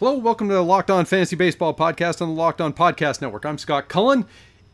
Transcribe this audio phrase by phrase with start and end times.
[0.00, 3.44] Hello, welcome to the Locked On Fantasy Baseball podcast on the Locked On Podcast Network.
[3.44, 4.24] I'm Scott Cullen.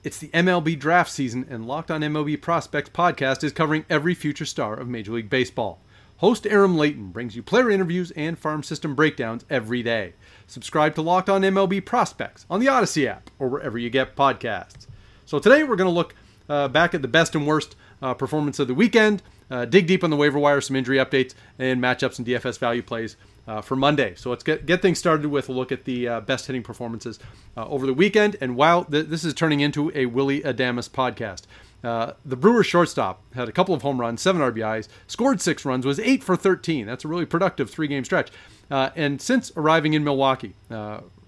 [0.05, 4.45] It's the MLB draft season, and Locked On MLB Prospects podcast is covering every future
[4.45, 5.81] star of Major League Baseball.
[6.19, 10.13] Host Aram Leighton brings you player interviews and farm system breakdowns every day.
[10.47, 14.87] Subscribe to Locked On MLB Prospects on the Audacy app or wherever you get podcasts.
[15.25, 16.15] So today we're going to look
[16.49, 20.05] uh, back at the best and worst uh, performance of the weekend, uh, dig deep
[20.05, 23.77] on the waiver wire, some injury updates, and matchups and DFS value plays uh, for
[23.77, 24.15] Monday.
[24.17, 27.19] So let's get, get things started with a look at the uh, best hitting performances
[27.57, 28.37] uh, over the weekend.
[28.41, 31.43] And while th- this is turning into a Willy Adames podcast,
[31.85, 35.87] uh, the Brewers shortstop had a couple of home runs, seven RBIs, scored six runs,
[35.87, 36.87] was eight for 13.
[36.87, 38.31] That's a really productive three game stretch.
[38.71, 40.55] Uh, and since arriving in Milwaukee,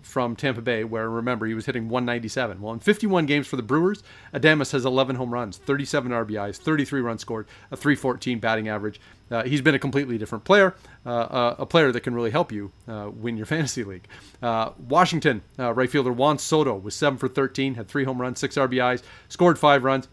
[0.09, 2.61] from Tampa Bay, where remember he was hitting 197.
[2.61, 7.01] Well, in 51 games for the Brewers, Adames has 11 home runs, 37 RBIs, 33
[7.01, 9.01] runs scored, a 314 batting average.
[9.31, 12.51] Uh, he's been a completely different player, uh, uh a player that can really help
[12.51, 14.09] you uh, win your fantasy league.
[14.43, 18.39] Uh, Washington uh, right fielder Juan Soto was 7 for 13, had 3 home runs,
[18.39, 20.09] 6 RBIs, scored 5 runs.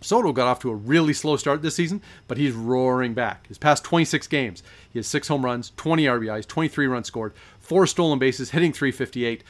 [0.00, 3.46] Soto got off to a really slow start this season, but he's roaring back.
[3.48, 7.34] His past 26 games, he has six home runs, 20 RBIs, 23 runs scored,
[7.68, 9.44] four stolen bases, hitting 358.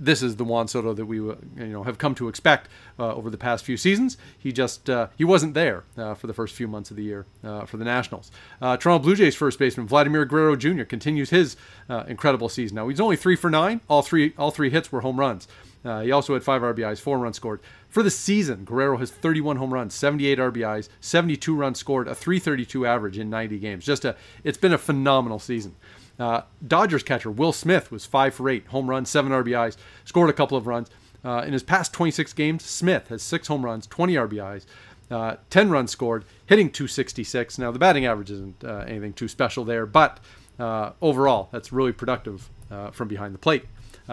[0.00, 3.30] This is the Juan Soto that we you know have come to expect uh, over
[3.30, 4.16] the past few seasons.
[4.38, 7.26] He just uh, he wasn't there uh, for the first few months of the year
[7.44, 8.30] uh, for the Nationals.
[8.62, 10.84] Uh, Toronto Blue Jays first baseman Vladimir Guerrero Jr.
[10.84, 11.56] continues his
[11.90, 12.76] uh, incredible season.
[12.76, 13.80] Now he's only three for nine.
[13.88, 15.48] All three all three hits were home runs.
[15.82, 17.60] he also had five RBIs, four runs scored.
[17.88, 22.86] For the season, Guerrero has 31 home runs, 78 RBIs, 72 runs scored, a 332
[22.86, 23.84] average in 90 games.
[23.84, 24.14] Just a,
[24.44, 25.74] it's been a phenomenal season.
[26.18, 30.32] Uh, Dodgers catcher Will Smith was five for eight, home runs, seven RBIs, scored a
[30.32, 30.90] couple of runs.
[31.24, 34.66] Uh, in his past 26 games, Smith has six home runs, 20 RBIs,
[35.10, 37.58] uh, 10 runs scored, hitting 266.
[37.58, 40.20] Now the batting average isn't uh, anything too special there, but
[40.58, 43.64] uh, overall, that's really productive uh, from behind the plate.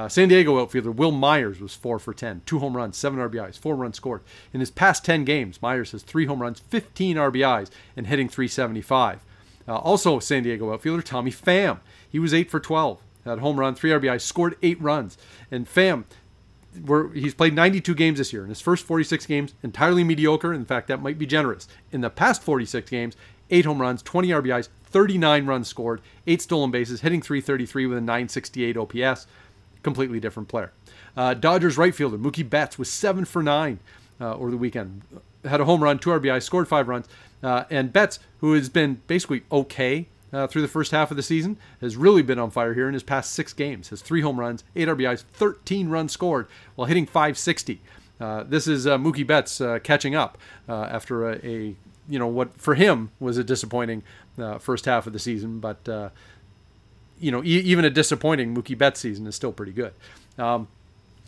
[0.10, 3.78] San Diego outfielder Wil Myers was 4 for 10, two home runs, seven RBIs, four
[3.78, 4.24] runs scored.
[4.52, 9.22] In his past 10 games, Myers has three home runs, 15 RBIs, and hitting 375.
[9.68, 11.80] Uh, also, San Diego outfielder Tommy Pham.
[12.09, 15.18] He was 8 for 12, had home run, three RBI, scored eight runs.
[15.50, 16.06] And Pham,
[17.14, 18.44] he's played 92 games this year.
[18.44, 20.54] In his first 46 games, entirely mediocre.
[20.54, 21.68] In fact, that might be generous.
[21.92, 23.16] In the past 46 games,
[23.50, 28.02] eight home runs, 20 RBIs, 39 runs scored, eight stolen bases, hitting 333 with a
[28.02, 29.28] 968 OPS
[29.86, 30.72] completely different player.
[31.16, 33.80] Uh, Dodgers right fielder Mookie Betts was seven for nine
[34.20, 35.04] uh, over the weekend.
[35.46, 37.08] Had a home run, two RBI, scored five runs.
[37.44, 41.23] Uh, and Betts, who has been basically okay uh, through the first half of the
[41.23, 43.90] season, has really been on fire here in his past six games.
[43.90, 47.81] Has three home runs, eight RBIs, 13 runs scored while hitting 560.
[48.19, 50.38] Uh, this is uh, Mookie Betts catching up
[50.68, 51.75] after a, a,
[52.07, 54.03] you know, what for him was a disappointing
[54.59, 56.13] first half of the season, but
[57.19, 59.94] you know, e- even a disappointing Mookie Betts season is still pretty good.
[60.38, 60.68] Um,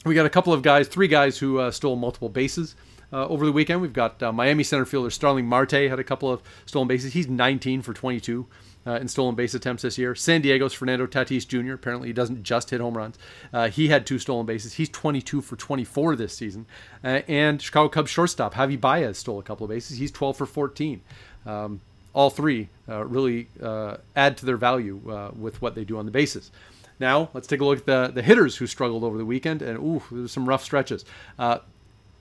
[0.05, 2.75] we got a couple of guys, three guys who uh, stole multiple bases
[3.11, 3.81] uh, over the weekend.
[3.81, 7.13] We've got uh, Miami center fielder Starling Marte had a couple of stolen bases.
[7.13, 8.45] He's 19 for 22
[8.87, 10.15] uh, in stolen base attempts this year.
[10.15, 11.73] San Diego's Fernando Tatis Jr.
[11.73, 13.17] Apparently, he doesn't just hit home runs.
[13.51, 14.73] Uh, he had two stolen bases.
[14.73, 16.65] He's 22 for 24 this season.
[17.03, 19.97] Uh, and Chicago Cubs shortstop Javi Baez stole a couple of bases.
[19.97, 21.01] He's 12 for 14.
[21.45, 21.81] Um,
[22.13, 26.05] all three uh, really uh, add to their value uh, with what they do on
[26.05, 26.51] the bases.
[26.99, 29.77] Now, let's take a look at the, the hitters who struggled over the weekend, and
[29.77, 31.05] ooh, there's some rough stretches.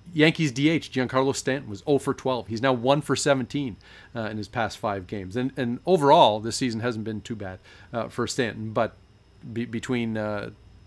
[0.06, 2.48] Uh, Yankees DH Giancarlo Stanton was 0 for 12.
[2.48, 3.76] He's now 1 for 17
[4.14, 5.36] uh, in his past five games.
[5.36, 7.58] And, and overall, this season hasn't been too bad
[7.92, 8.94] uh, for Stanton, but
[9.52, 10.16] be, between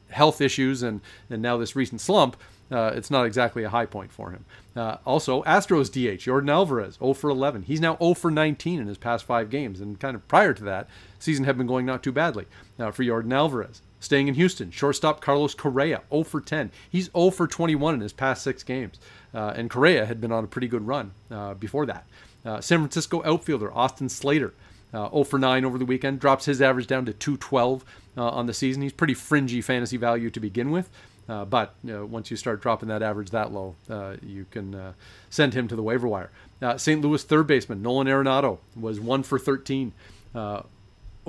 [0.09, 2.35] health issues and, and now this recent slump,
[2.71, 4.45] uh, it's not exactly a high point for him.
[4.75, 7.63] Uh, also, Astros DH Yordan Alvarez, 0 for 11.
[7.63, 10.63] He's now 0 for 19 in his past five games, and kind of prior to
[10.65, 10.87] that,
[11.17, 12.45] season had been going not too badly
[12.77, 13.81] uh, for Yordan Alvarez.
[13.99, 16.71] Staying in Houston, shortstop Carlos Correa, 0 for 10.
[16.89, 18.99] He's 0 for 21 in his past six games,
[19.33, 22.07] uh, and Correa had been on a pretty good run uh, before that.
[22.45, 24.53] Uh, San Francisco outfielder Austin Slater,
[24.93, 27.83] uh, 0 for 9 over the weekend, drops his average down to 212
[28.17, 28.81] uh, on the season.
[28.81, 30.89] He's pretty fringy fantasy value to begin with,
[31.27, 34.93] uh, but once you start dropping that average that low, uh, you can uh,
[35.29, 36.31] send him to the waiver wire.
[36.61, 37.01] Uh, St.
[37.01, 39.93] Louis third baseman Nolan Arenado was one for 13
[40.33, 40.61] uh,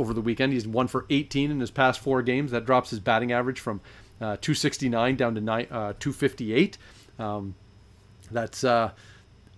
[0.01, 0.53] over the weekend.
[0.53, 2.51] He's one for 18 in his past four games.
[2.51, 3.81] That drops his batting average from
[4.21, 6.79] uh, 269 down to nine, uh, 258.
[7.19, 7.55] Um,
[8.31, 8.93] that's uh,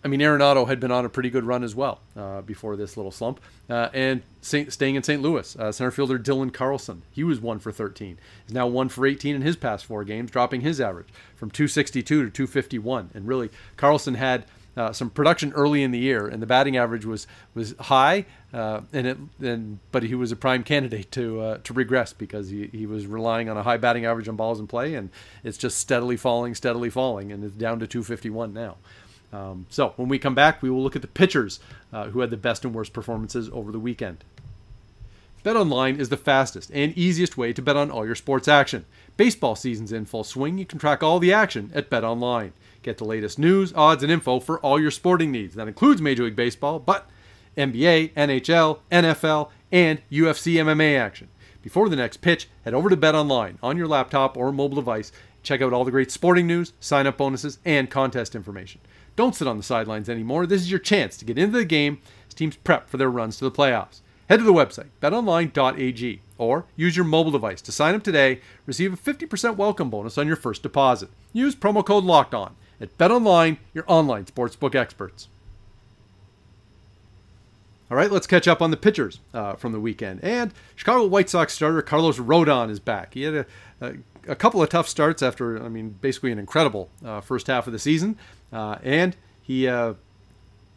[0.05, 2.97] I mean, Arenado had been on a pretty good run as well uh, before this
[2.97, 3.41] little slump.
[3.71, 5.23] Uh, and Saint, staying in St.
[5.23, 8.19] Louis, uh, center fielder Dylan Carlson, he was one for 13.
[8.45, 12.25] He's now one for 18 in his past four games, dropping his average from 262
[12.25, 13.11] to 251.
[13.15, 14.45] And really, Carlson had
[14.77, 18.81] uh, some production early in the year, and the batting average was was high, uh,
[18.93, 22.69] and it and but he was a prime candidate to uh, to regress because he,
[22.73, 25.11] he was relying on a high batting average on balls in play, and
[25.45, 28.77] it's just steadily falling, steadily falling, and it's down to 251 now.
[29.33, 31.61] Um, so when we come back, we will look at the pitchers
[31.93, 34.25] uh, who had the best and worst performances over the weekend.
[35.45, 38.85] BetOnline is the fastest and easiest way to bet on all your sports action.
[39.17, 40.57] Baseball season's in full swing.
[40.57, 42.53] You can track all the action at BetOnline.
[42.83, 45.57] Get the latest news, odds, and info for all your sporting needs.
[45.57, 47.09] That includes Major League Baseball, but
[47.57, 51.29] NBA, NHL, NFL, and UFC MMA action.
[51.61, 55.11] Before the next pitch, head over to BetOnline on your laptop or mobile device.
[55.43, 58.81] Check out all the great sporting news, sign up bonuses, and contest information.
[59.17, 60.47] Don't sit on the sidelines anymore.
[60.47, 61.99] This is your chance to get into the game
[62.29, 64.03] as teams prep for their runs to the playoffs.
[64.29, 68.41] Head to the website, betonline.ag, or use your mobile device to sign up today.
[68.67, 71.11] Receive a 50% welcome bonus on your first deposit.
[71.33, 75.29] Use promo code LOCKED ON at BetOnline, your online sportsbook experts.
[77.91, 80.25] All right, let's catch up on the pitchers uh, from the weekend.
[80.25, 83.13] And Chicago White Sox starter Carlos Rodon is back.
[83.13, 83.47] He had a,
[83.83, 83.93] a,
[84.29, 87.75] a couple of tough starts after, I mean, basically an incredible uh, first half of
[87.75, 88.17] the season.
[88.51, 89.95] Uh, and he uh,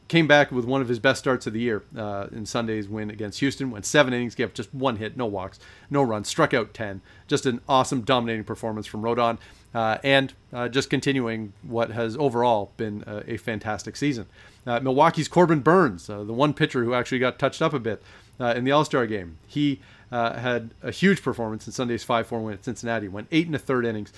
[0.08, 3.10] came back with one of his best starts of the year uh, in Sunday's win
[3.10, 3.72] against Houston.
[3.72, 5.60] Went seven innings, gave just one hit, no walks,
[5.90, 7.02] no runs, struck out 10.
[7.28, 9.40] Just an awesome, dominating performance from Rodon.
[9.74, 14.26] Uh, and uh, just continuing what has overall been a, a fantastic season.
[14.66, 18.02] Uh, Milwaukee's Corbin Burnes, uh, the one pitcher who actually got touched up a bit
[18.40, 19.82] uh, in the All Star game, he
[20.12, 23.10] had a huge performance in Sunday's 5 4 win at Cincinnati.
[23.10, 24.14] Went eight and a third innings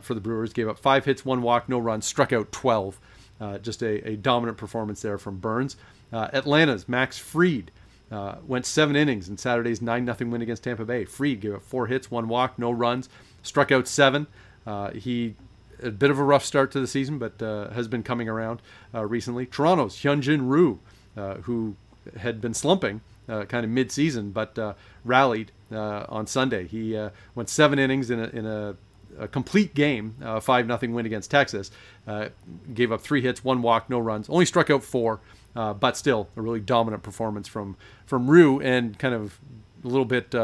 [0.00, 2.98] for the Brewers, gave up five hits, one walk, no runs, struck out 12.
[3.62, 5.76] Just a, a, dominant performance there from Burnes.
[6.12, 7.70] Atlanta's Max Fried
[8.12, 11.04] Uh, went seven innings in Saturday's 9 0 win against Tampa Bay.
[11.04, 13.08] Fried gave up four hits, one walk, no runs,
[13.42, 14.26] struck out seven.
[14.66, 15.34] Uh, he
[15.82, 18.62] a bit of a rough start to the season, but uh, has been coming around
[18.94, 19.46] uh, recently.
[19.46, 20.78] Toronto's Hyunjin Ryu,
[21.16, 21.76] uh, who
[22.16, 26.66] had been slumping uh, kind of mid-season, but uh, rallied on Sunday.
[26.66, 26.96] He
[27.34, 28.76] went seven innings in a, in a,
[29.18, 31.70] a complete game, five nothing win against Texas.
[32.72, 34.28] gave up three hits, one walk, no runs.
[34.28, 35.20] Only struck out four,
[35.54, 37.76] but still a really dominant performance from
[38.06, 39.38] from Ryu, and kind of
[39.84, 40.34] a little bit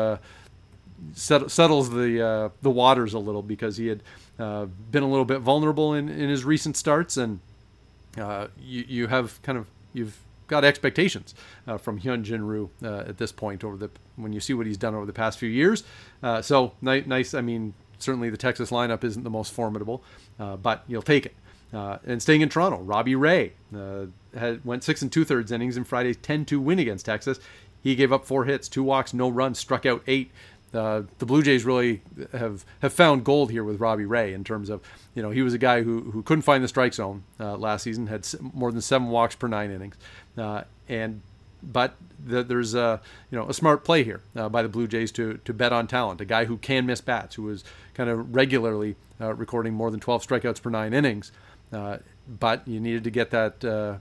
[1.15, 4.03] settles the uh, the waters a little because he had
[4.39, 7.41] uh, been a little bit vulnerable in, in his recent starts, and
[8.19, 11.35] uh, you you have kind of you've got expectations
[11.67, 14.67] uh, from Hyun Jin Ryu uh, at this point over the when you see what
[14.67, 15.85] he's done over the past few years.
[16.23, 17.35] Uh, so nice, nice.
[17.35, 20.03] I mean, certainly the Texas lineup isn't the most formidable,
[20.39, 21.35] but you'll take it.
[21.73, 23.53] and staying in Toronto, Robbie Ray
[24.37, 27.41] had went six and two thirds innings in Friday's 10-2 win against Texas.
[27.83, 30.31] He gave up four hits, two walks, no runs, struck out eight.
[30.73, 32.01] Uh, the Blue Jays really
[32.33, 34.81] have, have found gold here with Robbie Ray in terms of,
[35.15, 37.83] you know, he was a guy who, who couldn't find the strike zone uh, last
[37.83, 39.97] season, had more than seven walks per nine innings.
[40.39, 41.23] Uh, and
[41.63, 45.13] but the, there's a you know a smart play here uh, by the Blue Jays
[45.13, 47.65] to to bet on talent, a guy who can miss bats, who is
[47.95, 51.33] kind of regularly uh, recording more than 12 strikeouts per nine innings.
[51.73, 51.99] Uh,
[52.29, 54.01] but you needed to get that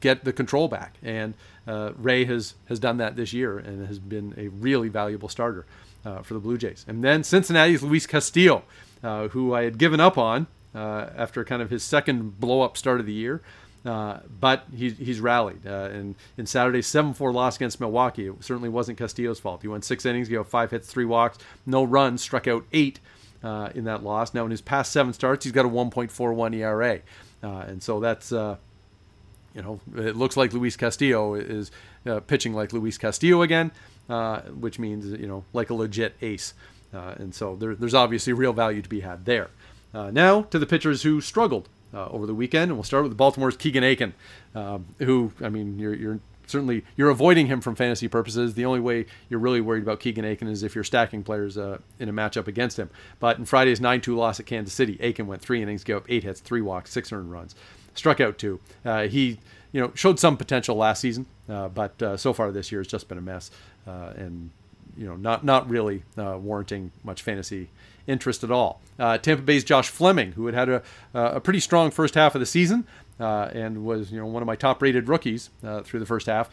[0.00, 1.34] get the control back, and
[1.66, 5.66] Ray has has done that this year and has been a really valuable starter
[6.04, 6.84] uh, for the Blue Jays.
[6.88, 8.62] And then Cincinnati's Luis Castillo,
[9.02, 12.76] uh, who I had given up on uh, after kind of his second blow up
[12.76, 13.42] start of the year.
[13.84, 15.66] Uh, but he, he's rallied.
[15.66, 19.62] Uh, and in Saturday's 7 4 loss against Milwaukee, it certainly wasn't Castillo's fault.
[19.62, 23.00] He went six innings, gave five hits, three walks, no runs, struck out eight
[23.42, 24.34] uh, in that loss.
[24.34, 27.00] Now, in his past seven starts, he's got a 1.41 ERA.
[27.42, 31.70] and so that's you know, it looks like Luis Castillo is
[32.06, 33.72] uh, pitching like Luis Castillo again
[34.08, 36.54] uh, which means you know like a legit ace.
[36.92, 39.50] Uh, and so there, there's obviously real value to be had there.
[39.92, 43.16] Uh, now to the pitchers who struggled uh, over the weekend, and we'll start with
[43.16, 44.14] Baltimore's Keegan Akin,
[44.54, 48.54] um, who I mean you're, you're certainly you're avoiding him from fantasy purposes.
[48.54, 51.78] The only way you're really worried about Keegan Akin is if you're stacking players uh,
[51.98, 52.90] in a matchup against him.
[53.20, 56.24] But in Friday's 9-2 loss at Kansas City, Akin went three innings, gave up eight
[56.24, 57.54] hits, three walks, six earned runs,
[57.94, 58.60] struck out two.
[58.84, 59.38] Uh, he
[59.72, 62.86] you know showed some potential last season, uh, but uh, so far this year has
[62.86, 63.50] just been a mess,
[63.86, 64.50] uh, and
[64.96, 67.68] you know not not really uh, warranting much fantasy
[68.08, 68.80] interest at all.
[68.98, 70.82] Uh, Tampa Bay's Josh Fleming, who had had a,
[71.14, 72.84] a pretty strong first half of the season
[73.20, 75.50] and was you know one of my top rated rookies
[75.84, 76.50] through the first half.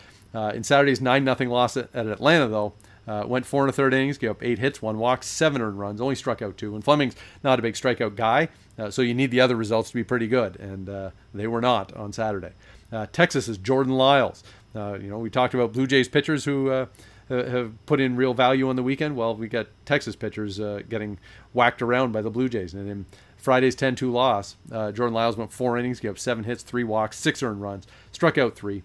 [0.54, 2.74] in Saturday's nine nothing loss at, at Atlanta, though,
[3.08, 5.80] Uh, went four and a third innings, gave up eight hits, one walk, seven earned
[5.80, 6.74] runs, only struck out two.
[6.74, 9.96] And Fleming's not a big strikeout guy, uh, so you need the other results to
[9.96, 12.54] be pretty good, and uh, they were not on Saturday.
[12.92, 14.44] Uh, Texas is Jordan Lyles.
[14.76, 16.86] Uh, you know, we talked about Blue Jays pitchers who uh,
[17.30, 19.16] have put in real value on the weekend.
[19.16, 20.58] Well, we got Texas pitchers
[20.90, 21.18] getting
[21.54, 23.06] whacked around by the Blue Jays, and in
[23.38, 27.42] Friday's 10-2 loss, Jordan Lyles went four innings, gave up seven hits, three walks, six
[27.44, 28.84] earned runs, struck out three.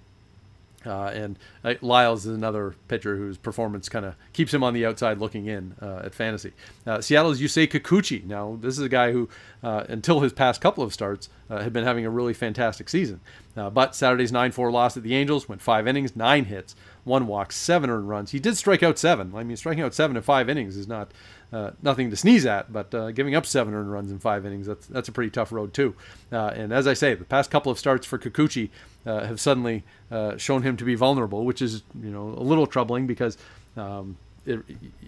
[0.85, 4.87] Uh, and uh, Lyles is another pitcher whose performance kind of keeps him on the
[4.87, 6.53] outside looking in uh, at fantasy.
[6.87, 8.25] Uh, Seattle's Yusei Kikuchi.
[8.25, 9.29] Now, this is a guy who,
[9.63, 13.21] uh, until his past couple of starts, uh, had been having a really fantastic season.
[13.55, 17.53] but Saturday's 9 4 loss at the Angels went five innings, nine hits, one walk,
[17.53, 18.31] seven earned runs.
[18.31, 19.33] He did strike out seven.
[19.35, 21.13] I mean, striking out seven in five innings is not
[21.53, 24.67] uh, nothing to sneeze at, but uh, giving up seven earned runs in five innings,
[24.67, 25.95] that's, that's a pretty tough road, too.
[26.31, 28.71] Uh, and as I say, the past couple of starts for Kikuchi
[29.07, 32.67] uh, have suddenly uh, shown him to be vulnerable, which is, you know, a little
[32.67, 33.37] troubling because
[33.77, 34.17] um,
[34.47, 34.61] it,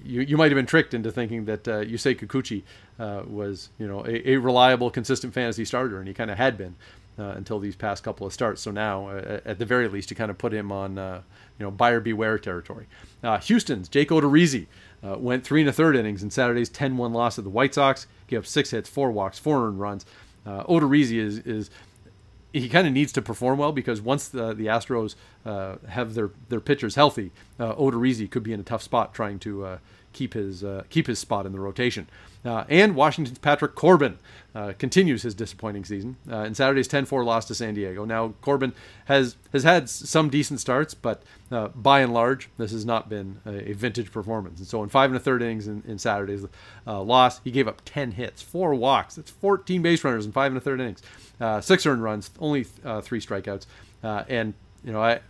[0.05, 2.63] you, you might have been tricked into thinking that uh, Yusei Kikuchi
[3.29, 6.75] was, you know, a, a, reliable, consistent fantasy starter, and he kind of had been.
[7.17, 10.39] Until these past couple of starts, so now at the very least, you kind of
[10.39, 12.87] put him on, you know, buyer beware territory.
[13.43, 14.67] Houston's Jake Odorizzi
[15.03, 18.07] uh, went three and a third innings in Saturday's 10-1 loss of the White Sox.
[18.29, 20.07] Gave up six hits, four walks, four earned runs.
[20.47, 21.71] Uh, Odorizzi is is
[22.53, 26.31] he kind of needs to perform well because once the the Astros uh, have their
[26.49, 29.79] their pitchers healthy, uh, Odorizzi could be in a tough spot trying to uh,
[30.13, 32.09] keep his uh, keep his spot in the rotation.
[32.45, 34.19] Uh, and Washington's Patrick Corbin
[34.53, 38.05] uh, continues his disappointing season in Saturday's 10-4 loss to San Diego.
[38.05, 38.73] Now Corbin
[39.05, 41.23] has has had some decent starts, but
[41.75, 44.59] by and large, this has not been a, a, vintage performance.
[44.59, 46.45] And so in five and a third innings in, in Saturday's
[46.85, 49.15] loss, he gave up 10 hits, four walks.
[49.15, 51.03] That's 14 base runners in five and a third innings,
[51.65, 53.67] six earned runs, only three strikeouts,
[54.03, 55.21] and you know I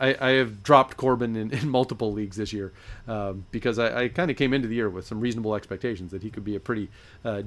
[0.00, 2.72] I, I have dropped Corbin in, in multiple leagues this year
[3.08, 6.22] um, because I, I kind of came into the year with some reasonable expectations that
[6.22, 6.88] he could be a pretty
[7.24, 7.42] uh,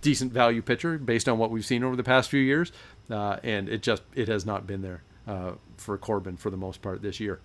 [0.00, 2.72] decent value pitcher based on what we've seen over the past few years,
[3.10, 6.82] uh, and it just it has not been there uh, for Corbin for the most
[6.82, 7.40] part this year.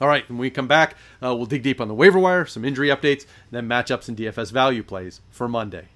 [0.00, 2.64] All right, when we come back, uh, we'll dig deep on the waiver wire, some
[2.64, 5.88] injury updates, then matchups and DFS value plays for Monday.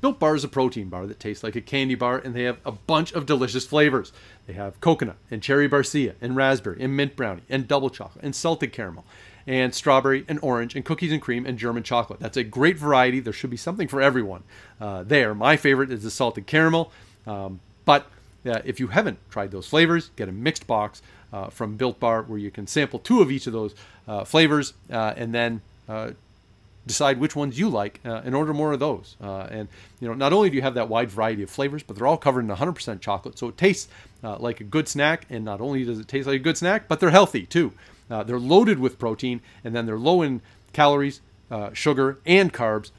[0.00, 2.58] Built Bar is a protein bar that tastes like a candy bar, and they have
[2.64, 4.12] a bunch of delicious flavors.
[4.46, 8.34] They have coconut and cherry barcia and raspberry and mint brownie and double chocolate and
[8.34, 9.04] salted caramel
[9.46, 12.20] and strawberry and orange and cookies and cream and German chocolate.
[12.20, 13.20] That's a great variety.
[13.20, 14.42] There should be something for everyone
[14.80, 15.34] uh, there.
[15.34, 16.92] My favorite is the salted caramel,
[17.26, 18.06] um, but
[18.46, 21.02] uh, if you haven't tried those flavors, get a mixed box
[21.32, 23.74] uh, from Built Bar where you can sample two of each of those
[24.08, 26.12] uh, flavors uh, and then uh,
[26.86, 29.16] decide which ones you like uh, and order more of those.
[29.22, 29.68] Uh, and
[30.00, 32.16] you know, not only do you have that wide variety of flavors, but they're all
[32.16, 33.88] covered in 100% chocolate, so it tastes
[34.24, 35.26] uh, like a good snack.
[35.30, 37.72] And not only does it taste like a good snack, but they're healthy too.
[38.10, 40.40] Uh, they're loaded with protein, and then they're low in
[40.72, 41.20] calories,
[41.50, 42.90] uh, sugar, and carbs.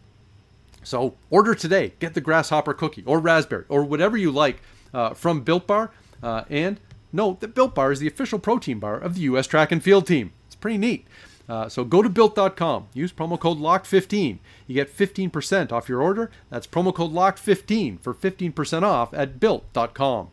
[0.84, 1.94] So order today.
[2.00, 4.62] Get the grasshopper cookie or raspberry or whatever you like
[4.94, 5.92] uh, from Built Bar.
[6.22, 6.80] and
[7.12, 9.48] note that Built Bar is the official protein bar of the U.S.
[9.48, 10.32] track and field team.
[10.48, 11.06] It's pretty neat.
[11.50, 14.38] Uh, so go to built.com, use promo code LOCK15.
[14.68, 16.32] You get 15% off your order.
[16.50, 20.30] That's promo code LOCK15 for 15% off at built.com.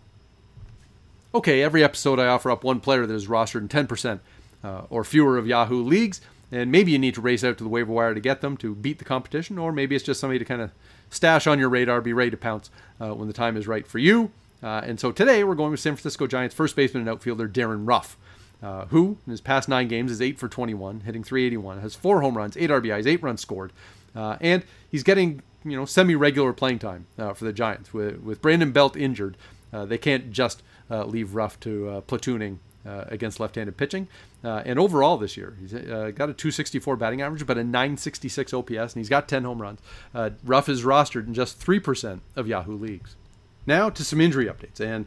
[1.35, 4.21] Okay, every episode I offer up one player that is rostered in 10%
[4.65, 7.71] uh, or fewer of Yahoo leagues, and maybe you need to race out to the
[7.71, 10.45] waiver wire to get them to beat the competition, or maybe it's just somebody to
[10.45, 10.71] kind of
[11.11, 13.99] stash on your radar, be ready to pounce uh, when the time is right for
[13.99, 14.31] you.
[14.63, 17.87] Uh, and so today we're going with San Francisco Giants first baseman and outfielder Darin
[17.87, 18.17] Ruf
[18.63, 22.21] uh, who in his past nine games is eight for 21, hitting 381, has four
[22.21, 23.73] home runs, eight RBIs, eight runs scored,
[24.17, 27.93] uh, and he's getting you know semi-regular playing time uh, for the Giants.
[27.93, 29.37] With with Brandon Belt injured,
[29.73, 32.59] uh, they can't just uh, leave Ruf to uh, platooning.
[32.85, 34.09] against left-handed pitching,
[34.43, 38.95] and overall this year he's got a 264 batting average, but a 966 OPS, and
[38.95, 39.81] he's got 10 home runs.
[40.43, 43.15] Ruf is rostered in just three percent of Yahoo leagues.
[43.69, 45.07] Now to some injury updates, and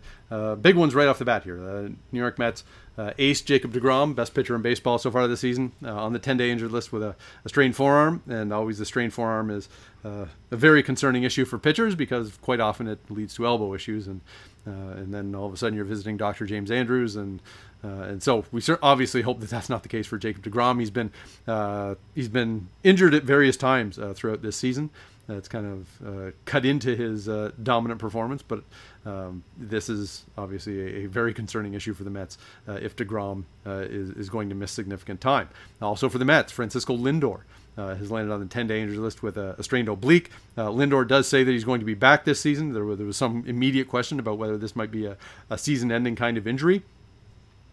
[0.62, 1.58] big ones right off the bat here.
[1.58, 2.64] The New York Mets
[2.98, 6.20] uh, ace Jacob DeGrom, best pitcher in baseball so far this season, uh, on the
[6.20, 7.16] 10-day injured list with a,
[7.46, 9.70] a, strained forearm, and always the strained forearm is
[10.04, 14.08] uh, a very concerning issue for pitchers because quite often it leads to elbow issues,
[14.08, 14.22] and
[14.68, 16.46] uh, and then all of a sudden you're visiting Dr.
[16.46, 17.42] James Andrews, and
[17.84, 20.80] uh, and so we obviously hope that that's not the case for Jacob DeGrom.
[20.80, 21.12] He's been
[21.48, 24.92] uh, he's been injured at various times throughout this season.
[25.38, 28.64] It's kind of uh, cut into his uh, dominant performance, but
[29.06, 33.46] um, this is obviously a, a, very concerning issue for the Mets uh, if DeGrom
[33.66, 35.50] uh, is, is going to miss significant time.
[35.82, 37.42] Also for the Mets, Francisco Lindor.
[37.78, 40.30] Uh, has landed on the 10-day injury list with a, a strained oblique.
[40.58, 42.74] Uh, Lindor does say that he's going to be back this season.
[42.74, 45.16] There, there was some immediate question about whether this might be a,
[45.50, 46.84] a season-ending kind of injury.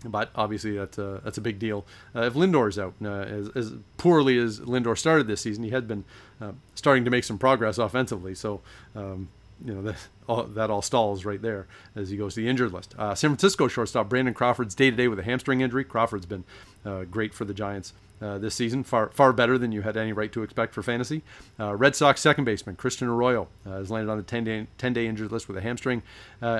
[0.04, 1.84] But obviously that's a that's a big deal.
[2.14, 5.88] Uh, if Lindor's out, uh, as, as poorly as Lindor started this season, he had
[5.88, 6.04] been
[6.40, 8.34] uh, starting to make some progress offensively.
[8.34, 8.60] So
[8.94, 9.28] um,
[9.64, 9.96] you know that
[10.28, 12.94] all, that all stalls right there as he goes to the injured list.
[12.98, 15.84] Uh, San Francisco shortstop Brandon Crawford's day to day with a hamstring injury.
[15.84, 16.44] Crawford's been
[16.84, 17.92] uh, great for the Giants.
[18.20, 21.22] Uh, this season, far far better than you had any right to expect for fantasy.
[21.58, 25.30] Red Sox second baseman Christian Arroyo has landed on the 10 day, 10 day injured
[25.30, 26.02] list with a hamstring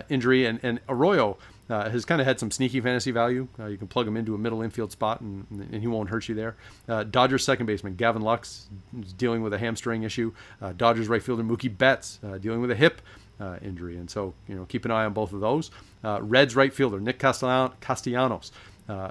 [0.08, 1.36] injury, and, and Arroyo
[1.70, 3.48] uh, has kind of had some sneaky fantasy value.
[3.58, 6.28] Uh, you can plug him into a middle infield spot, and, and he won't hurt
[6.28, 6.56] you there.
[6.88, 8.68] Uh, Dodgers second baseman Gavin Lux
[9.00, 10.32] is dealing with a hamstring issue.
[10.60, 13.02] Uh, Dodgers right fielder Mookie Betts uh, dealing with a hip
[13.40, 15.70] uh, injury, and so you know keep an eye on both of those.
[16.02, 18.52] Reds right fielder Nick Castellanos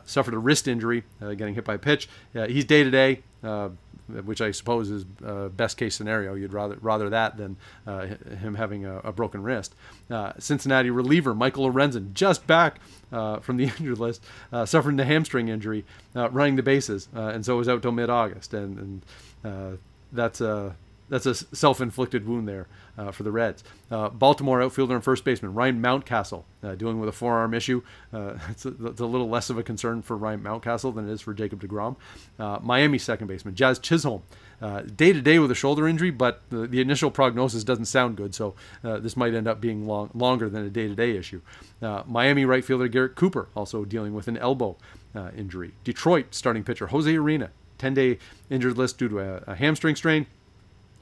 [0.06, 2.10] suffered a wrist injury, getting hit by a pitch.
[2.34, 3.22] he's day to day
[4.08, 6.36] which I suppose is uh, best case scenario.
[6.36, 8.08] You'd rather rather that than uh,
[8.42, 9.76] him having a, a broken wrist.
[10.10, 12.80] Uh, Cincinnati reliever Michael Lorenzen just back
[13.12, 17.46] uh, from the injured list, uh, suffering a hamstring injury, uh, running the bases, and
[17.46, 19.04] so was out till mid-August, and,
[19.44, 19.80] and
[20.12, 20.76] that's a
[21.10, 23.64] that's a self-inflicted wound there uh, for the Reds.
[23.90, 27.82] Uh, Baltimore outfielder and first baseman Ryan Mountcastle uh, dealing with a forearm issue.
[28.14, 31.12] Uh, it's a, it's, a, little less of a concern for Ryan Mountcastle than it
[31.12, 31.96] is for Jacob DeGrom.
[32.38, 34.24] Uh, Miami second baseman Jazz Chisholm.
[34.96, 38.34] Day to day with a shoulder injury, but the, the, initial prognosis doesn't sound good,
[38.34, 41.42] so uh, this might end up being long, longer than a day to day issue.
[42.08, 44.76] Miami right fielder Garrett Cooper also dealing with an elbow
[45.36, 45.74] injury.
[45.84, 48.18] Detroit starting pitcher Jose Urena 10 day
[48.50, 50.26] injured list due to a, a hamstring strain.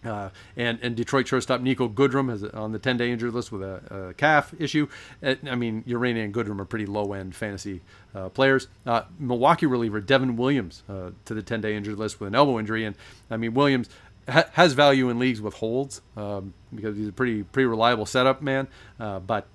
[0.05, 4.09] Uh, and and Detroit shortstop Niko Goodrum is on the 10-day injured list with a,
[4.09, 4.87] a calf issue.
[5.23, 7.81] I mean, Urena and Goodrum are pretty low-end fantasy
[8.13, 8.67] uh, players.
[8.85, 12.85] Uh, Milwaukee reliever Devin Williams uh, to the 10-day injured list with an elbow injury,
[12.85, 12.95] and
[13.29, 13.89] I mean Williams
[14.29, 18.41] ha- has value in leagues with holds um, because he's a pretty pretty reliable setup
[18.41, 18.67] man,
[18.99, 19.47] uh, but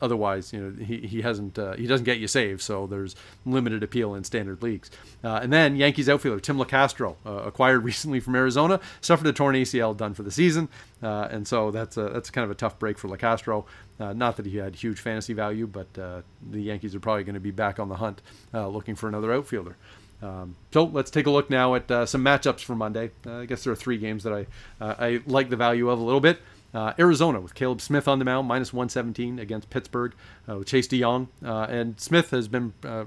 [0.00, 3.82] otherwise, you know, he, he hasn't uh, he doesn't get you saved, so there's limited
[3.82, 4.90] appeal in standard leagues.
[5.22, 9.54] Uh, and then Yankees outfielder Tim Locastro, uh, acquired recently from Arizona, suffered a torn
[9.54, 10.68] ACL, done for the season,
[11.02, 13.64] uh, and so that's a, that's kind of a tough break for Locastro.
[14.00, 17.34] Uh, not that he had huge fantasy value, but uh, the Yankees are probably going
[17.34, 19.76] to be back on the hunt, looking for another outfielder.
[20.20, 23.10] Um, so let's take a look now at some matchups for Monday.
[23.26, 24.46] I guess there are three games that I
[24.80, 26.40] I like the value of a little bit.
[26.74, 30.14] Uh, Arizona with Caleb Smith on the mound, minus 117 against Pittsburgh
[30.48, 31.28] uh, with Chase De Jong.
[31.44, 33.04] Uh, and Smith has been uh,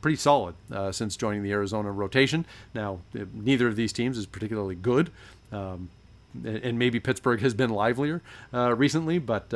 [0.00, 2.44] pretty solid uh, since joining the Arizona rotation.
[2.74, 3.00] Now,
[3.32, 5.10] neither of these teams is particularly good.
[5.52, 5.90] Um,
[6.44, 8.20] and maybe Pittsburgh has been livelier
[8.52, 9.52] uh, recently, but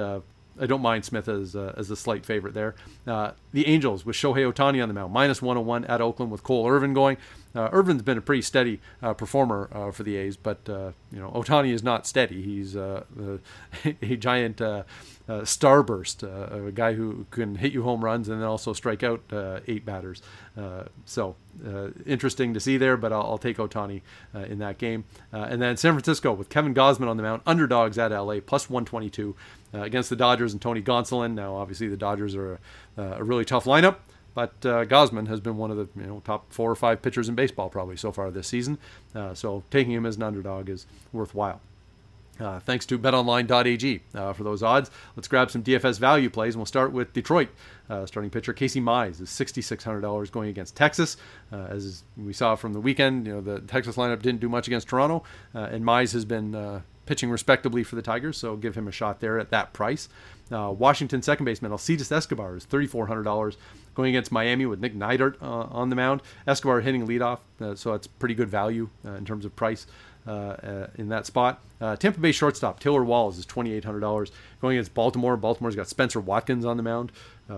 [0.60, 2.74] I don't mind Smith as, as a slight favorite there.
[3.06, 6.94] the Angels with Shohei Ohtani on the mound, minus 101 at Oakland with Cole Irvin
[6.94, 7.16] going.
[7.54, 11.18] Uh, Irvin's been a pretty steady uh, performer uh, for the A's, but uh, you
[11.18, 12.42] know Ohtani is not steady.
[12.42, 13.04] He's uh,
[14.02, 14.84] a giant uh,
[15.28, 19.20] starburst, a guy who can hit you home runs and then also strike out
[19.66, 20.22] eight batters.
[21.04, 21.36] so
[22.06, 24.02] interesting to see there, but I'll, I'll take Ohtani
[24.34, 25.04] in that game.
[25.32, 29.36] and then San Francisco with Kevin Gausman on the mound, underdogs at LA, plus 122
[29.72, 31.34] against the Dodgers and Tony Gonsolin.
[31.34, 32.58] Now, obviously, the Dodgers are
[32.96, 33.96] a, a really tough lineup.
[34.34, 37.28] But uh, Gausman has been one of the you know top four or five pitchers
[37.28, 38.78] in baseball probably so far this season.
[39.14, 41.60] Uh, so taking him as an underdog is worthwhile.
[42.40, 44.90] Uh, thanks to betonline.ag uh, for those odds.
[45.16, 47.50] Let's grab some DFS value plays, and we'll start with Detroit.
[47.90, 51.18] Uh, starting pitcher Casey Mize is $6,600 going against Texas.
[51.52, 54.66] Uh, as we saw from the weekend, you know the Texas lineup didn't do much
[54.66, 55.22] against Toronto,
[55.54, 58.92] uh, and Mize has been uh, pitching respectably for the Tigers, so give him a
[58.92, 60.08] shot there at that price.
[60.50, 63.56] Washington second baseman Alcides Escobar is $3,400
[63.94, 66.22] going against Miami with Nick Neidert uh, on the mound.
[66.46, 69.86] Escobar hitting leadoff, uh, so that's pretty good value uh, in terms of price
[70.26, 71.60] uh, uh, in that spot.
[71.80, 75.36] Tampa Bay shortstop Taylor Walls is $2,800 going against Baltimore.
[75.36, 77.10] Baltimore's got Spencer Watkins on the mound,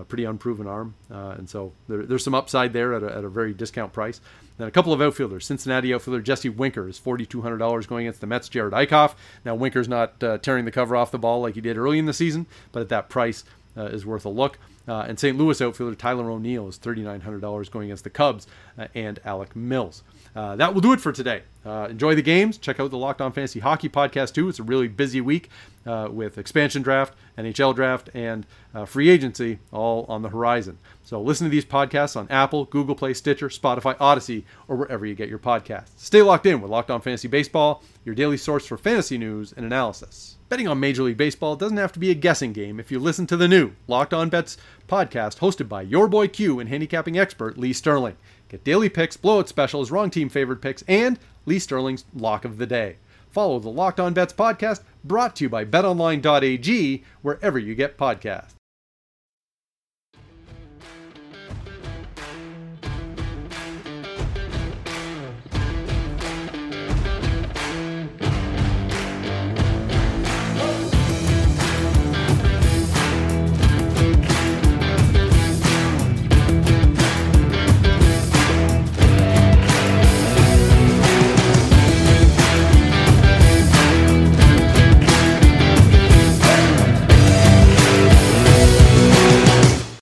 [0.08, 3.54] pretty unproven arm, and so there, there's some upside there at a, at a very
[3.54, 4.20] discount price.
[4.56, 5.44] Then a couple of outfielders.
[5.46, 9.14] Cincinnati outfielder Jesse Winker is $4,200 going against the Mets' Jerad Eickhoff.
[9.44, 12.06] Now, Winker's not uh, tearing the cover off the ball like he did early in
[12.06, 13.44] the season, but at that price
[13.76, 14.58] uh, is worth a look.
[14.86, 15.36] Uh, and St.
[15.36, 18.46] Louis outfielder Tyler O'Neill is $3,900 going against the Cubs
[18.78, 20.02] uh, and Alec Mills.
[20.36, 21.42] Uh, that will do it for today.
[21.64, 22.58] Uh, enjoy the games.
[22.58, 24.48] Check out the Locked On Fantasy Hockey podcast too.
[24.48, 25.48] It's a really busy week
[25.86, 30.78] uh, with expansion draft, NHL draft, and uh, free agency all on the horizon.
[31.02, 35.14] So listen to these podcasts on Apple, Google Play, Stitcher, Spotify, Audacy, or wherever you
[35.14, 35.90] get your podcasts.
[35.96, 39.66] Stay locked in with Locked On Fantasy Baseball, your daily source for fantasy news and
[39.66, 40.36] analysis.
[40.48, 43.26] Betting on Major League Baseball doesn't have to be a guessing game if you listen
[43.26, 47.58] to the new Locked On Bets podcast hosted by your boy Q and handicapping expert
[47.58, 48.16] Lee Sterling.
[48.48, 52.66] Get daily picks, blowout specials, wrong team favorite picks, and Lee Sterling's lock of the
[52.66, 52.98] day.
[53.34, 58.54] Follow the Locked On Bets podcast brought to you by betonline.ag wherever you get podcasts.